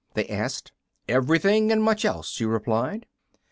[0.15, 0.71] they asked.
[1.07, 3.05] "Everything, and much else," she replied.